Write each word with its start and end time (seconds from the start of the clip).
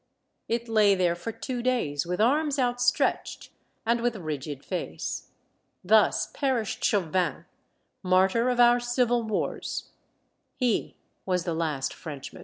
It 0.47 0.67
lay 0.67 0.95
there 0.95 1.13
for 1.13 1.31
two 1.31 1.61
days, 1.61 2.07
with 2.07 2.19
arms 2.19 2.57
out 2.57 2.81
stretched, 2.81 3.51
and 3.85 4.01
with 4.01 4.15
rigid 4.15 4.65
face. 4.65 5.27
Thus 5.83 6.25
perished 6.33 6.83
Chauvin, 6.83 7.45
martyr 8.01 8.49
of 8.49 8.59
our 8.59 8.79
civil 8.79 9.21
wars. 9.21 9.91